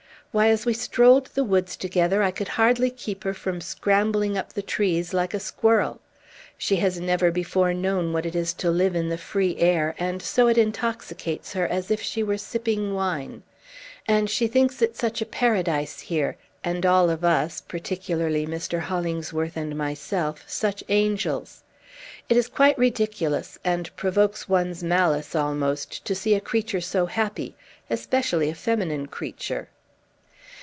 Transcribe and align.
Why, 0.33 0.47
as 0.47 0.65
we 0.65 0.71
strolled 0.73 1.25
the 1.35 1.43
woods 1.43 1.75
together, 1.75 2.23
I 2.23 2.31
could 2.31 2.47
hardly 2.47 2.89
keep 2.89 3.25
her 3.25 3.33
from 3.33 3.59
scrambling 3.59 4.37
up 4.37 4.53
the 4.53 4.61
trees, 4.61 5.13
like 5.13 5.33
a 5.33 5.41
squirrel. 5.41 5.99
She 6.57 6.77
has 6.77 7.01
never 7.01 7.31
before 7.31 7.73
known 7.73 8.13
what 8.13 8.25
it 8.25 8.33
is 8.33 8.53
to 8.53 8.71
live 8.71 8.95
in 8.95 9.09
the 9.09 9.17
free 9.17 9.57
air, 9.57 9.93
and 9.99 10.21
so 10.21 10.47
it 10.47 10.57
intoxicates 10.57 11.51
her 11.51 11.67
as 11.67 11.91
if 11.91 12.01
she 12.01 12.23
were 12.23 12.37
sipping 12.37 12.93
wine. 12.93 13.43
And 14.07 14.29
she 14.29 14.47
thinks 14.47 14.81
it 14.81 14.95
such 14.95 15.21
a 15.21 15.25
paradise 15.25 15.99
here, 15.99 16.37
and 16.63 16.85
all 16.85 17.09
of 17.09 17.25
us, 17.25 17.59
particularly 17.59 18.47
Mr. 18.47 18.79
Hollingsworth 18.79 19.57
and 19.57 19.75
myself, 19.77 20.45
such 20.47 20.81
angels! 20.87 21.61
It 22.29 22.37
is 22.37 22.47
quite 22.47 22.77
ridiculous, 22.77 23.59
and 23.65 23.93
provokes 23.97 24.47
one's 24.47 24.81
malice 24.81 25.35
almost, 25.35 26.05
to 26.05 26.15
see 26.15 26.35
a 26.35 26.39
creature 26.39 26.79
so 26.79 27.07
happy, 27.07 27.53
especially 27.89 28.47
a 28.47 28.55
feminine 28.55 29.07
creature." 29.07 29.67